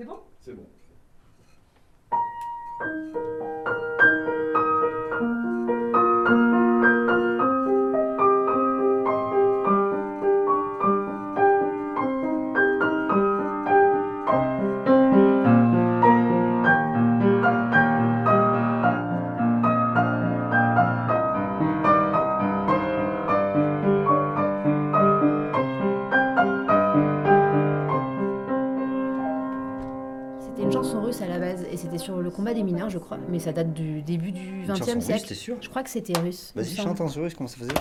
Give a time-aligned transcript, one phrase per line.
[0.00, 0.20] C'est bon?
[0.40, 0.66] C'est bon.
[32.30, 33.18] Le combat des mineurs, je crois.
[33.28, 35.26] Mais ça date du début du Une 20 chanson e russe, siècle.
[35.28, 36.52] t'es sûr Je crois que c'était russe.
[36.54, 37.74] Vas-y, chante en russe, comment ça faisait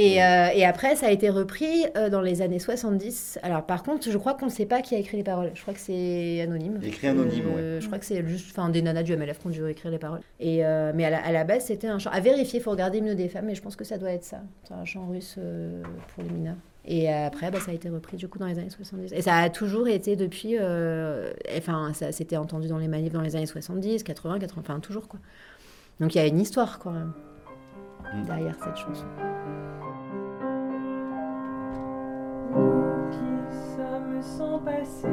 [0.00, 3.38] Et, euh, et après, ça a été repris euh, dans les années 70.
[3.42, 5.50] Alors, par contre, je crois qu'on ne sait pas qui a écrit les paroles.
[5.54, 6.78] Je crois que c'est anonyme.
[6.82, 9.68] Écrit anonyme, Euh, Je crois que c'est juste des nanas du MLF qui ont dû
[9.68, 10.20] écrire les paroles.
[10.38, 12.10] Et, euh, mais à la, à la base, c'était un chant.
[12.10, 14.24] À vérifier, il faut regarder Hymne des femmes, mais je pense que ça doit être
[14.24, 14.40] ça.
[14.66, 15.38] C'est un chant russe
[16.14, 16.56] pour les mineurs.
[16.86, 19.12] Et après, bah, ça a été repris du coup dans les années 70.
[19.12, 20.56] Et ça a toujours été depuis.
[21.56, 25.08] Enfin, ça s'était entendu dans les manifs dans les années 70, 80, 80, enfin toujours
[25.08, 25.20] quoi.
[26.00, 27.12] Donc il y a une histoire même
[28.14, 28.24] Mm.
[28.26, 29.06] derrière cette chanson.
[34.30, 35.08] Sommes sans passé,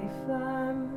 [0.00, 0.88] les femmes,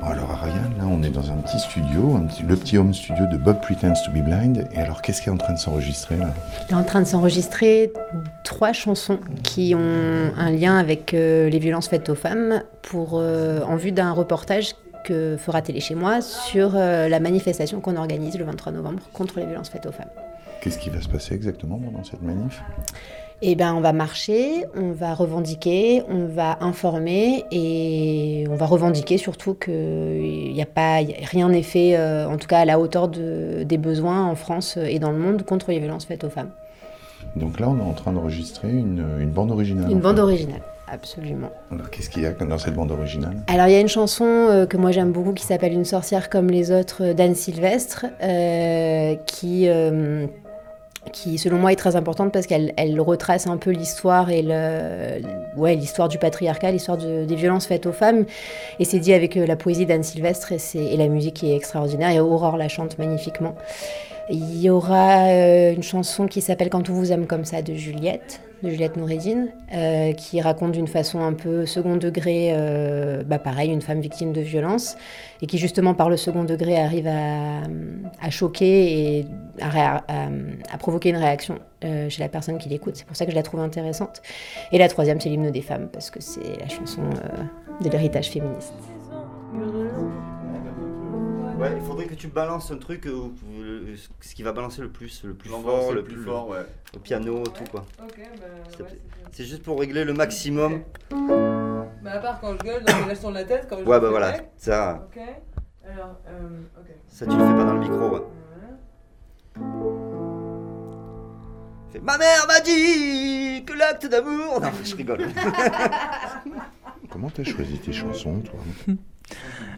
[0.00, 2.92] Bon, alors Ariane, là on est dans un petit studio, un petit- le petit home
[2.92, 4.66] studio de Bob Pretends to be Blind.
[4.72, 6.30] Et alors qu'est-ce qui est en train de s'enregistrer là?
[6.68, 7.92] Il est en train de s'enregistrer
[8.44, 13.60] trois chansons qui ont un lien avec euh, les violences faites aux femmes pour, euh,
[13.62, 18.38] en vue d'un reportage que fera Télé chez moi sur euh, la manifestation qu'on organise
[18.38, 20.10] le 23 novembre contre les violences faites aux femmes.
[20.60, 22.62] Qu'est-ce qui va se passer exactement pendant cette manif?
[23.44, 29.18] Eh ben, on va marcher, on va revendiquer, on va informer et on va revendiquer
[29.18, 30.98] surtout qu'il n'y a pas,
[31.30, 34.76] rien n'est fait, euh, en tout cas à la hauteur de- des besoins en France
[34.76, 36.50] et dans le monde contre les violences faites aux femmes.
[37.34, 39.90] Donc là on est en train d'enregistrer une, une bande originale.
[39.90, 40.22] Une bande fait.
[40.22, 41.50] originale, absolument.
[41.72, 43.34] Alors qu'est-ce qu'il y a dans cette bande originale?
[43.48, 46.30] Alors il y a une chanson euh, que moi j'aime beaucoup qui s'appelle Une sorcière
[46.30, 50.26] comme les autres euh, d'Anne Sylvestre, euh, qui, euh,
[51.10, 55.20] qui selon moi est très importante parce qu'elle elle retrace un peu l'histoire et le,
[55.56, 58.24] ouais, l'histoire du patriarcat, l'histoire de- des violences faites aux femmes.
[58.78, 61.50] Et c'est dit avec euh, la poésie d'Anne Sylvestre et, c'est- et la musique qui
[61.52, 62.10] est extraordinaire.
[62.10, 63.54] Et Aurore la chante magnifiquement.
[64.30, 67.74] Il y aura euh, une chanson qui s'appelle Quand on vous aime comme ça de
[67.74, 73.40] Juliette, de Juliette Noureddin, euh, qui raconte d'une façon un peu second degré, euh, bah
[73.40, 74.96] pareil, une femme victime de violence,
[75.40, 79.26] et qui justement par le second degré arrive à, choquer et
[79.60, 82.94] à, provoquer une réaction chez la personne qui l'écoute.
[82.96, 84.22] C'est pour ça que je la trouve intéressante.
[84.70, 87.02] Et la troisième, c'est l'hymne des femmes, parce que c'est la chanson
[87.80, 88.72] de l'héritage féministe.
[91.62, 93.28] Ouais, il faudrait que tu balances un truc, euh,
[93.60, 96.24] le- ce qui va balancer le plus, le plus L'endroit fort, le le plus plus
[96.24, 96.66] fort, ouais.
[96.96, 97.84] au piano, tout quoi.
[98.02, 98.46] Ok, bah.
[98.68, 98.98] S'il te ouais, plaît.
[99.30, 100.82] c'est C'est juste pour régler le maximum.
[101.10, 103.66] Bah, à part quand je gueule, donc là je tourne la tête.
[103.70, 105.20] Quand je Ouais, fais bah voilà, ça, Ok.
[105.88, 106.86] Alors, euh, ok.
[107.08, 107.96] ça tu le fais pas dans le micro.
[108.08, 108.22] Ouais.
[109.56, 109.82] Voilà.
[111.92, 114.60] Fais, Ma mère m'a dit que l'acte d'amour.
[114.60, 115.28] Non, je rigole.
[117.10, 118.58] Comment t'as choisi tes chansons toi?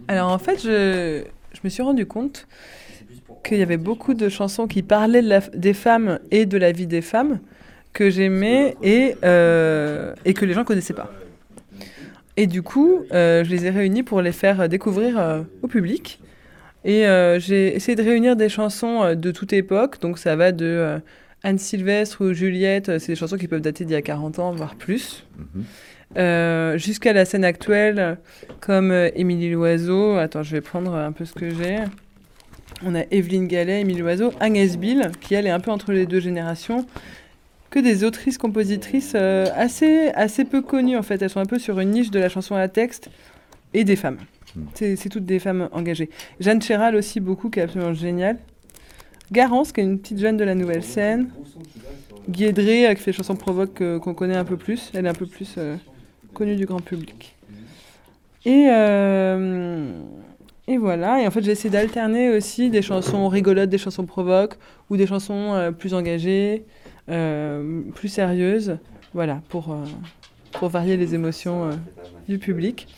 [0.09, 1.25] Alors en fait, je
[1.65, 2.47] me suis rendu compte
[3.43, 6.73] qu'il y avait beaucoup de chansons qui parlaient de la- des femmes et de la
[6.73, 7.41] vie des femmes
[7.93, 11.11] que j'aimais et, euh, que les gens connaissaient pas.
[12.37, 16.21] Et du coup, euh, je les ai réunies pour les faire découvrir euh, au public.
[16.85, 17.05] Et
[17.39, 20.03] j'ai essayé de réunir des chansons de toute époque.
[20.03, 21.01] Donc ça va de
[21.45, 22.89] Anne Sylvestre ou Juliette.
[22.89, 25.25] euh, C'est des chansons qui peuvent dater d'il y a 40 ans, voire plus.
[25.37, 25.65] Mhm.
[26.17, 28.19] Euh, jusqu'à la scène actuelle,
[28.61, 30.17] comme euh, Émilie Loiseau.
[30.17, 31.79] Attends, je vais prendre un peu ce que j'ai.
[32.85, 36.07] On a Evelyne Gallet, Émilie Loiseau, Agnès Bill, qui elle est un peu entre les
[36.07, 36.87] deux générations.
[37.71, 41.21] Que des autrices, compositrices assez, assez peu connues en fait.
[41.21, 43.11] Elles sont un peu sur une niche de la chanson à texte
[43.73, 44.19] et des femmes.
[44.55, 44.61] Mm.
[44.75, 46.09] C'est c'est toutes des femmes engagées.
[46.39, 48.39] Jeanne Chéral aussi beaucoup, qui est absolument géniale.
[49.33, 51.31] Garance, qui est une petite jeune de la nouvelle scène.
[52.29, 54.91] Guédré, euh, qui fait des chansons provoque euh, qu'on connaît un peu plus.
[54.95, 55.77] Elle est un peu plus euh,
[56.33, 57.35] connue du grand public.
[58.47, 58.69] Et,
[60.79, 61.21] voilà.
[61.21, 64.57] Et en fait, j'ai essayé d'alterner aussi des chansons rigolotes, des chansons provoques,
[64.91, 66.65] ou des chansons plus engagées.
[67.07, 68.79] plus sérieuses,
[69.13, 69.77] voilà, pour,
[70.63, 71.71] varier les émotions
[72.29, 72.89] du public.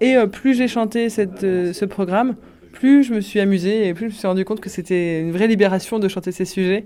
[0.00, 2.34] Et plus j'ai chanté ce programme,
[2.72, 5.32] plus je me suis amusée et plus je me suis rendu compte que c'était une
[5.32, 6.84] vraie libération de chanter ces sujets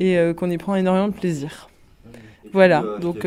[0.00, 1.68] et qu'on y prend énormément de plaisir.
[2.52, 3.24] Voilà, donc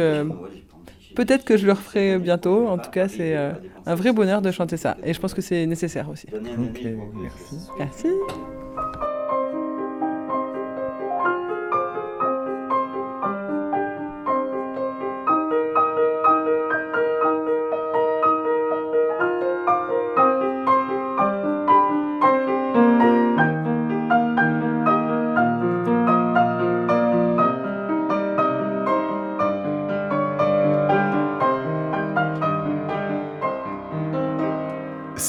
[1.18, 2.68] Peut-être que je le referai bientôt.
[2.68, 3.52] En tout cas, c'est euh,
[3.88, 4.98] un vrai bonheur de chanter ça.
[5.04, 6.28] Et je pense que c'est nécessaire aussi.
[6.32, 6.82] Ok,
[7.16, 7.56] merci.
[7.80, 8.08] Merci.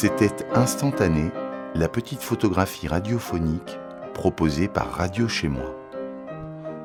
[0.01, 1.33] C'était instantané,
[1.75, 3.81] la petite photographie radiophonique
[4.15, 5.75] proposée par Radio Chez Moi.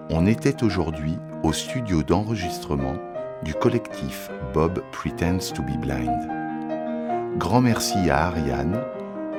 [0.10, 2.96] On était aujourd'hui au studio d'enregistrement
[3.44, 6.28] du collectif Bob Pretends to be Blind.
[7.38, 8.82] Grand merci à Ariane,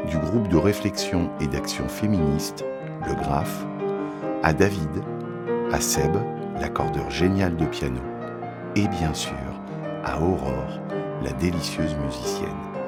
[0.08, 2.64] du groupe de réflexion et d'action féministe,
[3.08, 3.66] le GRAPH,
[4.44, 5.02] à David,
[5.72, 6.14] à Seb,
[6.60, 8.02] l'accordeur génial de piano,
[8.76, 9.34] et bien sûr
[10.04, 10.78] à Aurore,
[11.24, 12.83] la délicieuse musicienne.